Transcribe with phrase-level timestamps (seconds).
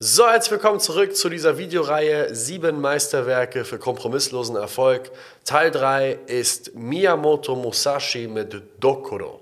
[0.00, 5.10] So, herzlich willkommen zurück zu dieser Videoreihe 7 Meisterwerke für kompromisslosen Erfolg.
[5.44, 9.40] Teil 3 ist Miyamoto Musashi mit Dokuro.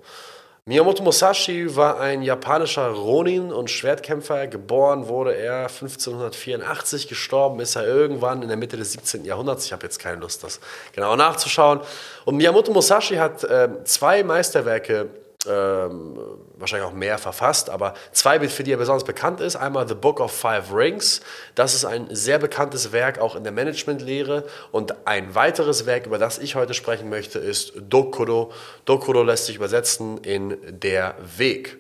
[0.64, 4.46] Miyamoto Musashi war ein japanischer Ronin und Schwertkämpfer.
[4.46, 9.27] Geboren wurde er 1584, gestorben ist er irgendwann in der Mitte des 17.
[9.27, 9.66] Jahrhunderts.
[9.66, 10.59] Ich habe jetzt keine Lust, das
[10.95, 11.80] genau nachzuschauen.
[12.25, 15.11] Und Miyamoto Musashi hat äh, zwei Meisterwerke
[15.48, 16.18] ähm,
[16.56, 19.56] wahrscheinlich auch mehr verfasst, aber zwei, für die er besonders bekannt ist.
[19.56, 21.20] Einmal The Book of Five Rings.
[21.54, 24.45] Das ist ein sehr bekanntes Werk auch in der Managementlehre.
[24.73, 28.52] Und ein weiteres Werk, über das ich heute sprechen möchte, ist Dokuro.
[28.84, 31.78] Dokuro lässt sich übersetzen in der Weg.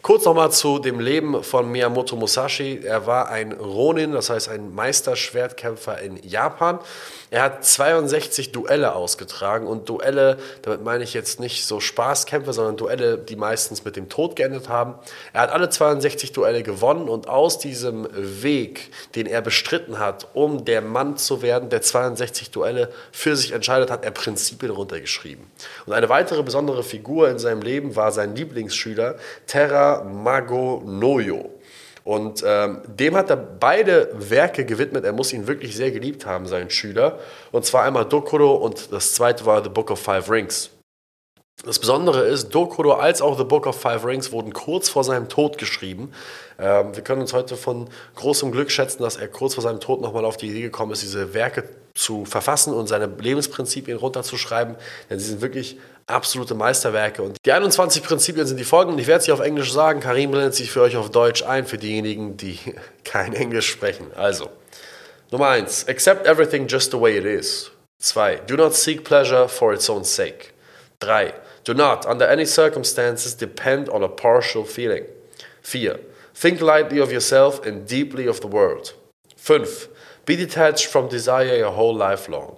[0.00, 2.80] Kurz nochmal zu dem Leben von Miyamoto Musashi.
[2.84, 6.78] Er war ein Ronin, das heißt ein Meisterschwertkämpfer in Japan.
[7.30, 12.76] Er hat 62 Duelle ausgetragen und Duelle, damit meine ich jetzt nicht so Spaßkämpfe, sondern
[12.76, 14.94] Duelle, die meistens mit dem Tod geendet haben.
[15.32, 20.64] Er hat alle 62 Duelle gewonnen und aus diesem Weg, den er bestritten hat, um
[20.64, 25.44] der Mann zu werden, der 62 Duelle für sich entscheidet, hat er Prinzipien runtergeschrieben.
[25.84, 31.50] Und eine weitere besondere Figur in seinem Leben war sein Lieblingsschüler Terra Magonoyo.
[32.04, 35.04] Und ähm, dem hat er beide Werke gewidmet.
[35.04, 37.18] Er muss ihn wirklich sehr geliebt haben, seinen Schüler.
[37.52, 40.70] Und zwar einmal Dokuro und das zweite war The Book of Five Rings.
[41.64, 45.28] Das Besondere ist, Dokuro als auch The Book of Five Rings wurden kurz vor seinem
[45.28, 46.12] Tod geschrieben.
[46.56, 50.00] Ähm, wir können uns heute von großem Glück schätzen, dass er kurz vor seinem Tod
[50.00, 54.76] nochmal auf die Idee gekommen ist, diese Werke zu verfassen und seine Lebensprinzipien runterzuschreiben.
[55.10, 57.22] Denn sie sind wirklich absolute Meisterwerke.
[57.22, 59.00] Und die 21 Prinzipien sind die folgenden.
[59.00, 59.98] Ich werde sie auf Englisch sagen.
[59.98, 62.58] Karim blendet sich für euch auf Deutsch ein, für diejenigen, die
[63.04, 64.06] kein Englisch sprechen.
[64.14, 64.48] Also,
[65.32, 65.88] Nummer 1.
[65.88, 67.72] Accept everything just the way it is.
[67.98, 68.42] 2.
[68.46, 70.52] Do not seek pleasure for its own sake.
[71.00, 71.34] 3.
[71.68, 75.04] Do not, under any circumstances, depend on a partial feeling.
[75.60, 76.00] Fear.
[76.32, 78.94] Think lightly of yourself and deeply of the world.
[79.36, 79.88] 5.
[80.24, 82.56] Be detached from desire your whole life long.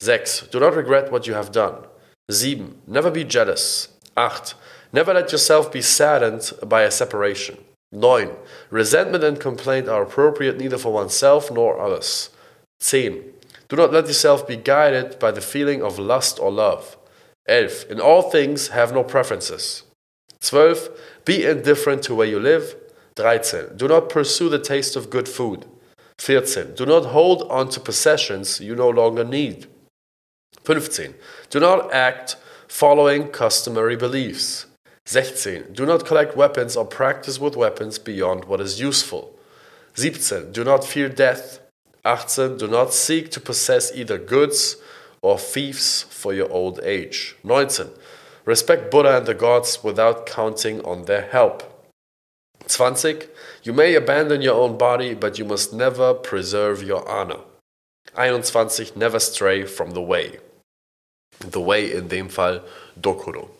[0.00, 0.48] 6.
[0.48, 1.86] Do not regret what you have done.
[2.30, 2.82] 7.
[2.86, 3.88] Never be jealous.
[4.18, 4.52] 8.
[4.92, 7.56] Never let yourself be saddened by a separation.
[7.92, 8.28] 9.
[8.68, 12.28] Resentment and complaint are appropriate neither for oneself nor others.
[12.80, 13.24] 10.
[13.70, 16.98] Do not let yourself be guided by the feeling of lust or love.
[17.50, 17.90] 11.
[17.90, 19.82] In all things, have no preferences.
[20.40, 20.88] 12.
[21.24, 22.76] Be indifferent to where you live.
[23.16, 23.76] 13.
[23.76, 25.66] Do not pursue the taste of good food.
[26.18, 26.74] 14.
[26.74, 29.66] Do not hold on to possessions you no longer need.
[30.64, 31.14] 15.
[31.50, 32.36] Do not act
[32.68, 34.66] following customary beliefs.
[35.06, 35.72] 16.
[35.72, 39.34] Do not collect weapons or practice with weapons beyond what is useful.
[39.94, 40.52] 17.
[40.52, 41.58] Do not fear death.
[42.06, 42.58] 18.
[42.58, 44.76] Do not seek to possess either goods
[45.22, 47.36] or thieves for your old age.
[47.44, 47.90] 19.
[48.44, 51.62] Respect Buddha and the gods without counting on their help.
[52.68, 53.26] 20.
[53.62, 57.40] You may abandon your own body, but you must never preserve your honor.
[58.14, 58.96] 21.
[58.96, 60.38] Never stray from the way.
[61.40, 62.62] The way in dem Fall
[63.00, 63.50] Dokuro.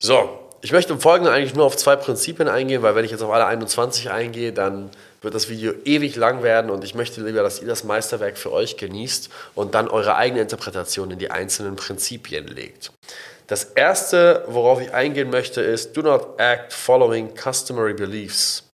[0.00, 3.22] So, ich möchte im Folgenden eigentlich nur auf zwei Prinzipien eingehen, weil wenn ich jetzt
[3.22, 4.90] auf alle 21 eingehe, dann
[5.24, 8.52] wird das Video ewig lang werden und ich möchte lieber, dass ihr das Meisterwerk für
[8.52, 12.92] euch genießt und dann eure eigene Interpretation in die einzelnen Prinzipien legt.
[13.46, 18.70] Das erste, worauf ich eingehen möchte, ist Do not act following customary beliefs.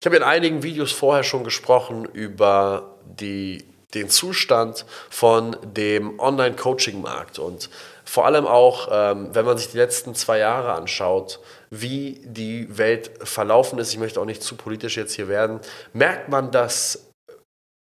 [0.00, 7.38] Ich habe in einigen Videos vorher schon gesprochen über die, den Zustand von dem Online-Coaching-Markt
[7.38, 7.70] und
[8.06, 11.40] vor allem auch, ähm, wenn man sich die letzten zwei Jahre anschaut,
[11.70, 15.60] wie die Welt verlaufen ist, ich möchte auch nicht zu politisch jetzt hier werden,
[15.92, 17.06] merkt man, dass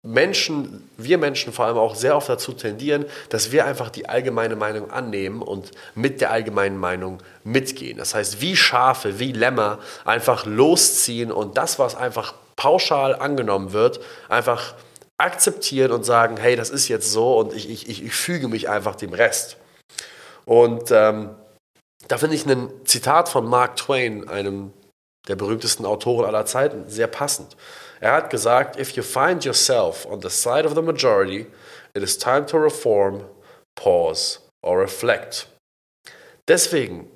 [0.01, 4.55] Menschen, wir Menschen vor allem auch sehr oft dazu tendieren, dass wir einfach die allgemeine
[4.55, 7.97] Meinung annehmen und mit der allgemeinen Meinung mitgehen.
[7.97, 13.99] Das heißt, wie Schafe, wie Lämmer einfach losziehen und das, was einfach pauschal angenommen wird,
[14.29, 14.75] einfach
[15.17, 18.95] akzeptieren und sagen, hey, das ist jetzt so und ich, ich, ich füge mich einfach
[18.95, 19.57] dem Rest.
[20.45, 21.35] Und ähm,
[22.07, 24.73] da finde ich ein Zitat von Mark Twain, einem
[25.27, 27.55] der berühmtesten Autoren aller Zeiten, sehr passend.
[27.99, 31.47] Er hat gesagt, if you find yourself on the side of the majority,
[31.95, 33.23] it is time to reform,
[33.75, 35.47] pause or reflect.
[36.47, 37.09] Deswegen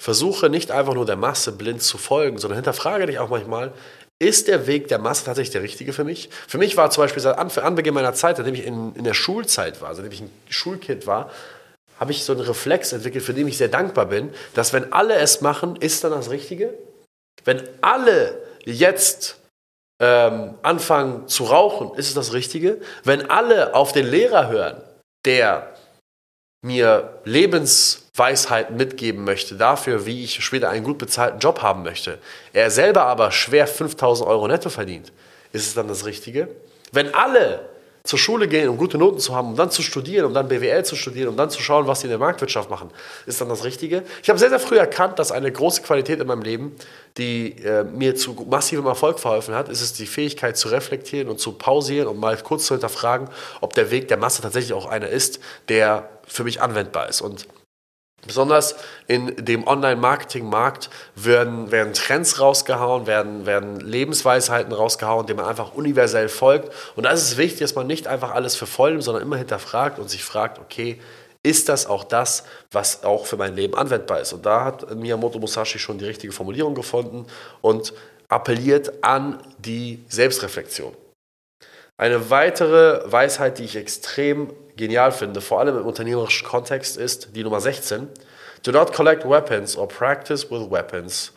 [0.00, 3.72] versuche nicht einfach nur der Masse blind zu folgen, sondern hinterfrage dich auch manchmal,
[4.20, 6.28] ist der Weg der Masse tatsächlich der richtige für mich?
[6.46, 9.80] Für mich war zum Beispiel seit Anbeginn meiner Zeit, seitdem ich in, in der Schulzeit
[9.80, 11.30] war, seitdem ich ein Schulkind war,
[11.98, 15.14] habe ich so einen Reflex entwickelt, für den ich sehr dankbar bin, dass wenn alle
[15.16, 16.74] es machen, ist dann das Richtige.
[17.44, 19.38] Wenn alle jetzt
[20.00, 22.80] ähm, anfangen zu rauchen, ist es das Richtige.
[23.04, 24.82] Wenn alle auf den Lehrer hören,
[25.24, 25.74] der
[26.64, 32.18] mir Lebensweisheiten mitgeben möchte dafür, wie ich später einen gut bezahlten Job haben möchte,
[32.52, 35.12] er selber aber schwer 5000 Euro netto verdient,
[35.52, 36.48] ist es dann das Richtige?
[36.92, 37.68] Wenn alle
[38.04, 40.84] zur Schule gehen, um gute Noten zu haben, um dann zu studieren, um dann BWL
[40.84, 42.90] zu studieren, um dann zu schauen, was sie in der Marktwirtschaft machen,
[43.26, 44.02] ist dann das Richtige.
[44.22, 46.74] Ich habe sehr, sehr früh erkannt, dass eine große Qualität in meinem Leben,
[47.16, 51.40] die äh, mir zu massivem Erfolg verholfen hat, ist es die Fähigkeit zu reflektieren und
[51.40, 53.28] zu pausieren und mal kurz zu hinterfragen,
[53.60, 57.20] ob der Weg der Masse tatsächlich auch einer ist, der für mich anwendbar ist.
[57.20, 57.46] Und
[58.26, 58.74] Besonders
[59.06, 66.28] in dem Online-Marketing-Markt werden, werden Trends rausgehauen, werden, werden Lebensweisheiten rausgehauen, denen man einfach universell
[66.28, 66.72] folgt.
[66.96, 70.10] Und da ist es wichtig, dass man nicht einfach alles nimmt, sondern immer hinterfragt und
[70.10, 71.00] sich fragt, okay,
[71.44, 74.32] ist das auch das, was auch für mein Leben anwendbar ist?
[74.32, 77.26] Und da hat Miyamoto Musashi schon die richtige Formulierung gefunden
[77.60, 77.94] und
[78.28, 80.94] appelliert an die Selbstreflexion.
[81.96, 87.44] Eine weitere Weisheit, die ich extrem genial finde, vor allem im unternehmerischen Kontext, ist die
[87.44, 88.08] Nummer 16.
[88.62, 91.32] Do not collect weapons or practice with weapons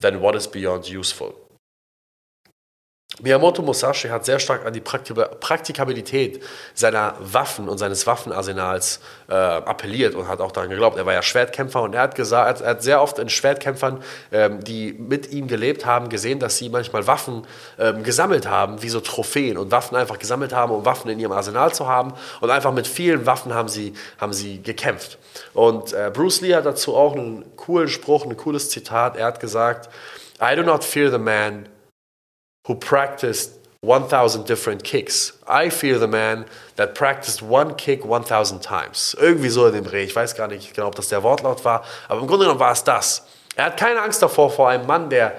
[0.00, 1.41] than what is beyond useful.
[3.22, 6.42] Miyamoto Musashi hat sehr stark an die Praktikabilität
[6.74, 8.98] seiner Waffen und seines Waffenarsenals
[9.28, 10.98] äh, appelliert und hat auch daran geglaubt.
[10.98, 14.02] Er war ja Schwertkämpfer und er hat, gesagt, er hat sehr oft in Schwertkämpfern,
[14.32, 17.46] ähm, die mit ihm gelebt haben, gesehen, dass sie manchmal Waffen
[17.78, 21.32] ähm, gesammelt haben, wie so Trophäen und Waffen einfach gesammelt haben, um Waffen in ihrem
[21.32, 22.14] Arsenal zu haben.
[22.40, 25.18] Und einfach mit vielen Waffen haben sie, haben sie gekämpft.
[25.54, 29.16] Und äh, Bruce Lee hat dazu auch einen coolen Spruch, ein cooles Zitat.
[29.16, 29.88] Er hat gesagt,
[30.42, 31.68] I do not fear the man
[32.66, 35.32] who practiced 1000 different kicks.
[35.48, 36.44] I fear the man
[36.76, 39.16] that practiced one kick 1000 times.
[39.20, 40.04] Irgendwie so in dem Dreh.
[40.04, 42.72] Ich weiß gar nicht genau, ob das der Wortlaut war, aber im Grunde genommen war
[42.72, 43.26] es das.
[43.56, 45.34] Er hat keine Angst davor vor einem Mann, der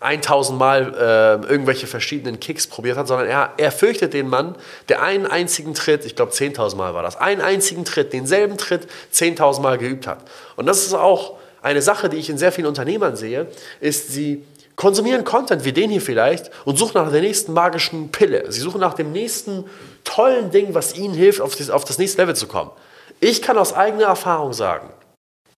[0.00, 4.54] 1000 Mal äh, irgendwelche verschiedenen Kicks probiert hat, sondern er, er fürchtet den Mann,
[4.88, 8.86] der einen einzigen Tritt, ich glaube 10.000 Mal war das, einen einzigen Tritt, denselben Tritt
[9.12, 10.18] 10.000 Mal geübt hat.
[10.54, 13.48] Und das ist auch eine Sache, die ich in sehr vielen Unternehmern sehe,
[13.80, 14.44] ist, sie
[14.78, 18.50] konsumieren Content wie den hier vielleicht und suchen nach der nächsten magischen Pille.
[18.52, 19.64] Sie suchen nach dem nächsten
[20.04, 22.70] tollen Ding, was ihnen hilft, auf das, nächste Level zu kommen.
[23.18, 24.88] Ich kann aus eigener Erfahrung sagen,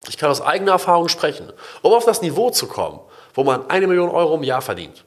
[0.08, 3.00] ich kann aus eigener Erfahrung sprechen, um auf das Niveau zu kommen,
[3.34, 5.04] wo man eine Million Euro im Jahr verdient.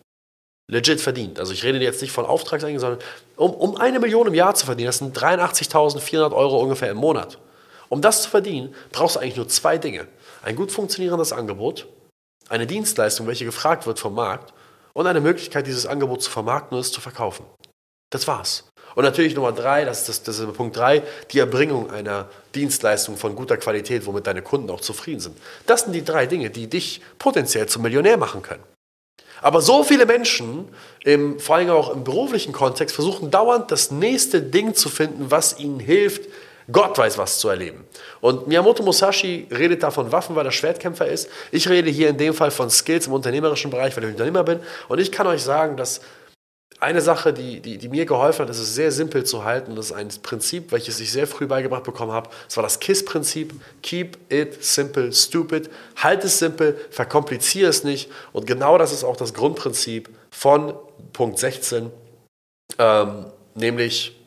[0.68, 1.40] Legit verdient.
[1.40, 3.00] Also ich rede jetzt nicht von Auftragseinkommen, sondern
[3.38, 7.38] um, um eine Million im Jahr zu verdienen, das sind 83.400 Euro ungefähr im Monat.
[7.88, 10.08] Um das zu verdienen, brauchst du eigentlich nur zwei Dinge.
[10.44, 11.88] Ein gut funktionierendes Angebot
[12.52, 14.54] eine Dienstleistung, welche gefragt wird vom Markt
[14.94, 17.46] und eine Möglichkeit, dieses Angebot zu vermarkten und es zu verkaufen.
[18.12, 18.66] Das war's.
[18.94, 21.02] Und natürlich Nummer drei, das ist, das, das ist Punkt drei,
[21.32, 25.38] die Erbringung einer Dienstleistung von guter Qualität, womit deine Kunden auch zufrieden sind.
[25.66, 28.64] Das sind die drei Dinge, die dich potenziell zum Millionär machen können.
[29.42, 30.68] Aber so viele Menschen,
[31.04, 35.58] im, vor allem auch im beruflichen Kontext, versuchen dauernd das nächste Ding zu finden, was
[35.58, 36.28] ihnen hilft,
[36.72, 37.86] Gott weiß was zu erleben.
[38.20, 41.30] Und Miyamoto Musashi redet da von Waffen, weil er Schwertkämpfer ist.
[41.52, 44.60] Ich rede hier in dem Fall von Skills im unternehmerischen Bereich, weil ich Unternehmer bin.
[44.88, 46.02] Und ich kann euch sagen, dass
[46.82, 49.76] eine Sache, die, die, die mir geholfen hat, ist es sehr simpel zu halten.
[49.76, 52.30] Das ist ein Prinzip, welches ich sehr früh beigebracht bekommen habe.
[52.48, 53.54] Das war das KISS-Prinzip.
[53.84, 55.70] Keep it simple, stupid.
[55.98, 58.10] Halt es simpel, verkompliziere es nicht.
[58.34, 60.74] Und genau das ist auch das Grundprinzip von
[61.14, 61.92] Punkt 16,
[62.80, 64.20] ähm, nämlich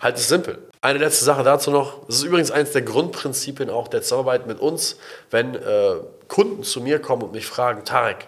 [0.00, 0.69] halt es simpel.
[0.82, 2.06] Eine letzte Sache dazu noch.
[2.06, 4.96] Das ist übrigens eines der Grundprinzipien auch der Zusammenarbeit mit uns,
[5.30, 5.96] wenn äh,
[6.26, 8.26] Kunden zu mir kommen und mich fragen, Tarek,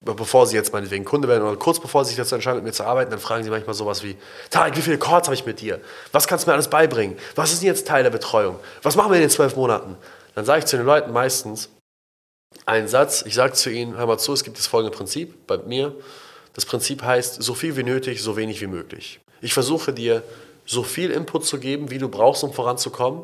[0.00, 2.72] bevor sie jetzt meinetwegen Kunde werden oder kurz bevor sie sich dazu entscheiden, mit mir
[2.72, 4.16] zu arbeiten, dann fragen sie manchmal sowas wie,
[4.50, 5.80] Tarek, wie viele Calls habe ich mit dir?
[6.10, 7.16] Was kannst du mir alles beibringen?
[7.36, 8.58] Was ist denn jetzt Teil der Betreuung?
[8.82, 9.96] Was machen wir in den zwölf Monaten?
[10.34, 11.68] Dann sage ich zu den Leuten meistens
[12.66, 13.22] einen Satz.
[13.26, 15.94] Ich sage zu ihnen, hör mal zu, es gibt das folgende Prinzip bei mir.
[16.54, 19.20] Das Prinzip heißt, so viel wie nötig, so wenig wie möglich.
[19.40, 20.22] Ich versuche dir
[20.64, 23.22] so viel Input zu geben, wie du brauchst, um voranzukommen,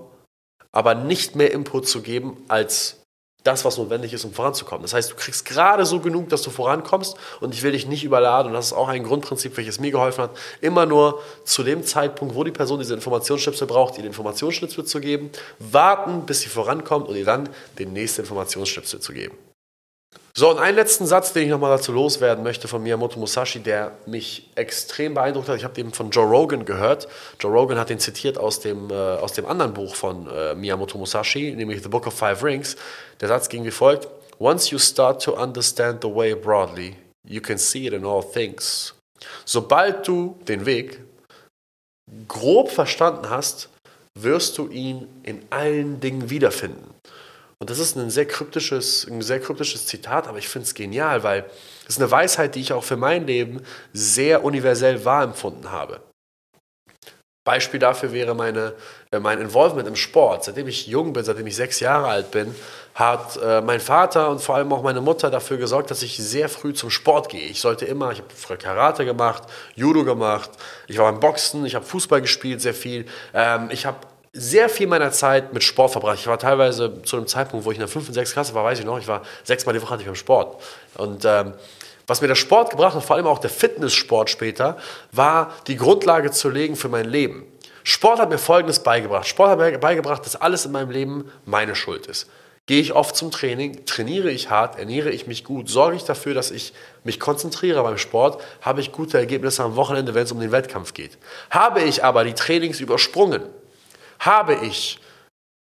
[0.73, 2.99] aber nicht mehr Input zu geben als
[3.45, 4.83] das, was notwendig ist, um voranzukommen.
[4.83, 8.05] Das heißt, du kriegst gerade so genug, dass du vorankommst und ich will dich nicht
[8.05, 8.49] überladen.
[8.49, 10.31] Und das ist auch ein Grundprinzip, welches mir geholfen hat,
[10.61, 15.01] immer nur zu dem Zeitpunkt, wo die Person diese Informationsschnipsel braucht, ihr den Informationsschnipsel zu
[15.01, 19.37] geben, warten, bis sie vorankommt und ihr dann den nächsten Informationsschnipsel zu geben.
[20.35, 23.93] So, und einen letzten Satz, den ich nochmal dazu loswerden möchte von Miyamoto Musashi, der
[24.07, 25.57] mich extrem beeindruckt hat.
[25.57, 27.09] Ich habe den von Joe Rogan gehört.
[27.41, 30.97] Joe Rogan hat den zitiert aus dem, äh, aus dem anderen Buch von äh, Miyamoto
[30.97, 32.77] Musashi, nämlich The Book of Five Rings.
[33.21, 34.07] Der Satz ging wie folgt:
[34.39, 38.95] Once you start to understand the way broadly, you can see it in all things.
[39.45, 41.01] Sobald du den Weg
[42.29, 43.69] grob verstanden hast,
[44.15, 46.95] wirst du ihn in allen Dingen wiederfinden.
[47.61, 51.25] Und das ist ein sehr kryptisches, ein sehr kryptisches Zitat, aber ich finde es genial,
[51.25, 51.45] weil
[51.83, 53.63] es ist eine Weisheit, die ich auch für mein Leben
[53.93, 56.01] sehr universell wahr empfunden habe.
[57.49, 58.75] Beispiel dafür wäre meine,
[59.11, 60.45] äh, mein Involvement im Sport.
[60.45, 62.55] Seitdem ich jung bin, seitdem ich sechs Jahre alt bin,
[62.95, 66.51] hat äh, mein Vater und vor allem auch meine Mutter dafür gesorgt, dass ich sehr
[66.51, 67.49] früh zum Sport gehe.
[67.49, 70.51] Ich sollte immer, ich habe früher Karate gemacht, Judo gemacht,
[70.89, 73.07] ich war beim Boxen, ich habe Fußball gespielt, sehr viel.
[73.33, 73.97] Ähm, ich habe
[74.39, 76.19] sehr viel meiner Zeit mit Sport verbracht.
[76.19, 78.09] Ich war teilweise zu einem Zeitpunkt, wo ich in der 5.
[78.09, 78.33] und 6.
[78.33, 80.63] Klasse war, weiß ich noch, ich war sechsmal die Woche hatte ich beim Sport.
[80.97, 81.55] Und ähm,
[82.07, 84.79] was mir der Sport gebracht hat, vor allem auch der Fitnesssport später,
[85.13, 87.45] war die Grundlage zu legen für mein Leben.
[87.85, 89.27] Sport hat mir Folgendes beigebracht.
[89.27, 92.29] Sport hat mir beigebracht, dass alles in meinem Leben meine Schuld ist.
[92.67, 96.35] Gehe ich oft zum Training, trainiere ich hart, ernähre ich mich gut, sorge ich dafür,
[96.35, 100.41] dass ich mich konzentriere beim Sport, habe ich gute Ergebnisse am Wochenende, wenn es um
[100.41, 101.17] den Wettkampf geht.
[101.49, 103.43] Habe ich aber die Trainings übersprungen,
[104.19, 104.99] habe ich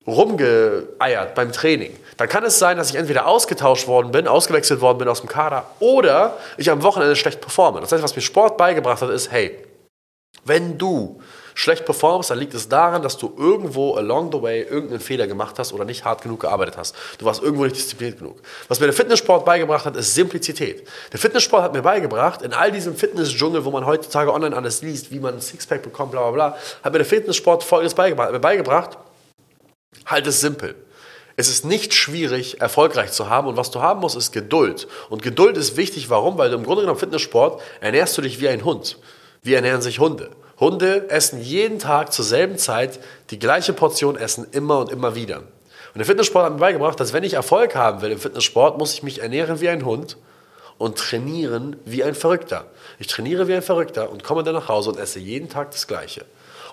[0.05, 4.97] rumgeeiert beim Training, dann kann es sein, dass ich entweder ausgetauscht worden bin, ausgewechselt worden
[4.97, 7.81] bin aus dem Kader oder ich am Wochenende schlecht performe.
[7.81, 9.57] Das heißt, was mir Sport beigebracht hat, ist, hey,
[10.47, 11.19] wenn du
[11.57, 15.57] schlecht performst, dann liegt es daran, dass du irgendwo along the way irgendeinen Fehler gemacht
[15.57, 16.95] hast oder nicht hart genug gearbeitet hast.
[17.17, 18.37] Du warst irgendwo nicht diszipliniert genug.
[18.67, 20.87] Was mir der Fitnesssport beigebracht hat, ist Simplizität.
[21.11, 25.09] Der Fitnesssport hat mir beigebracht, in all diesem Fitnessdschungel, wo man heutzutage online alles liest,
[25.11, 28.27] wie man ein Sixpack bekommt, bla bla bla, hat mir der Fitnesssport folgendes beigebracht.
[28.27, 28.97] Hat mir beigebracht,
[30.05, 30.75] halt es simpel.
[31.37, 34.87] Es ist nicht schwierig, erfolgreich zu haben und was du haben musst, ist Geduld.
[35.09, 36.37] Und Geduld ist wichtig, warum?
[36.37, 38.97] Weil du im Grunde genommen Fitnesssport ernährst du dich wie ein Hund.
[39.43, 40.29] Wie ernähren sich Hunde?
[40.59, 45.37] Hunde essen jeden Tag zur selben Zeit die gleiche Portion Essen immer und immer wieder.
[45.37, 48.93] Und der Fitnesssport hat mir beigebracht, dass wenn ich Erfolg haben will im Fitnesssport, muss
[48.93, 50.17] ich mich ernähren wie ein Hund
[50.77, 52.65] und trainieren wie ein Verrückter.
[52.99, 55.87] Ich trainiere wie ein Verrückter und komme dann nach Hause und esse jeden Tag das
[55.87, 56.25] Gleiche.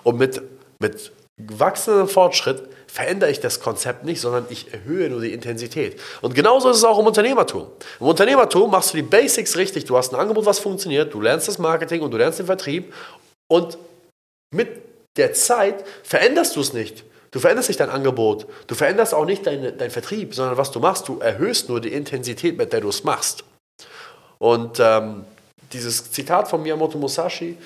[0.03, 0.41] Und mit,
[0.79, 5.99] mit wachsendem Fortschritt verändere ich das Konzept nicht, sondern ich erhöhe nur die Intensität.
[6.21, 7.67] Und genauso ist es auch im Unternehmertum.
[7.99, 9.85] Im Unternehmertum machst du die Basics richtig.
[9.85, 12.93] Du hast ein Angebot, was funktioniert, du lernst das Marketing und du lernst den Vertrieb
[13.47, 13.77] und
[14.53, 14.81] mit
[15.17, 17.03] der Zeit veränderst du es nicht.
[17.31, 20.79] Du veränderst nicht dein Angebot, du veränderst auch nicht deinen dein Vertrieb, sondern was du
[20.79, 23.43] machst, du erhöhst nur die Intensität, mit der du es machst.
[24.37, 25.25] Und ähm,
[25.73, 27.57] dieses Zitat von Miyamoto Musashi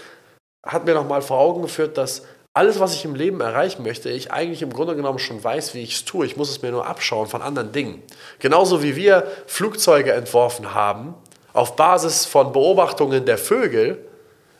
[0.65, 2.23] hat mir nochmal vor Augen geführt, dass
[2.53, 5.83] alles, was ich im Leben erreichen möchte, ich eigentlich im Grunde genommen schon weiß, wie
[5.83, 6.25] ich es tue.
[6.25, 8.01] Ich muss es mir nur abschauen von anderen Dingen.
[8.39, 11.13] Genauso wie wir Flugzeuge entworfen haben,
[11.53, 14.05] auf Basis von Beobachtungen der Vögel,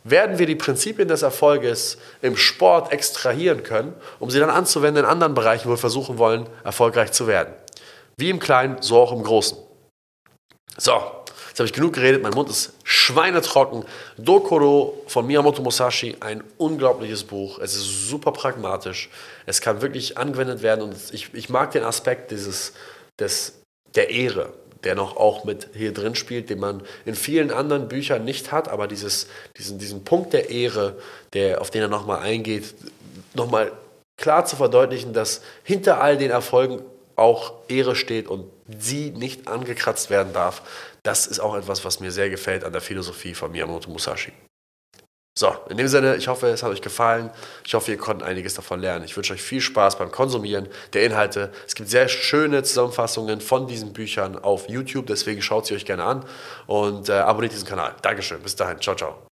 [0.04, 5.10] werden wir die Prinzipien des Erfolges im Sport extrahieren können, um sie dann anzuwenden in
[5.10, 7.54] anderen Bereichen, wo wir versuchen wollen, erfolgreich zu werden.
[8.18, 9.58] Wie im Kleinen, so auch im Großen.
[10.80, 11.20] So,
[11.60, 13.84] Jetzt habe ich genug geredet, mein Mund ist schweinetrocken.
[14.18, 17.60] Dokoro von Miyamoto Musashi, ein unglaubliches Buch.
[17.60, 19.10] Es ist super pragmatisch.
[19.46, 22.72] Es kann wirklich angewendet werden und ich, ich mag den Aspekt dieses,
[23.20, 23.56] des,
[23.96, 24.54] der Ehre,
[24.86, 28.70] der noch auch mit hier drin spielt, den man in vielen anderen Büchern nicht hat,
[28.70, 30.96] aber dieses, diesen, diesen Punkt der Ehre,
[31.34, 32.74] der, auf den er nochmal eingeht,
[33.34, 33.74] nochmal
[34.18, 36.82] klar zu verdeutlichen, dass hinter all den Erfolgen
[37.20, 40.62] auch Ehre steht und sie nicht angekratzt werden darf.
[41.04, 44.34] Das ist auch etwas, was mir sehr gefällt an der Philosophie von Miyamoto Musashi.
[45.40, 47.30] So, in dem Sinne, ich hoffe, es hat euch gefallen.
[47.66, 49.06] Ich hoffe, ihr konntet einiges davon lernen.
[49.06, 51.54] Ich wünsche euch viel Spaß beim Konsumieren der Inhalte.
[51.66, 56.04] Es gibt sehr schöne Zusammenfassungen von diesen Büchern auf YouTube, deswegen schaut sie euch gerne
[56.04, 56.26] an
[56.68, 57.96] und äh, abonniert diesen Kanal.
[58.02, 59.29] Dankeschön, bis dahin, ciao, ciao.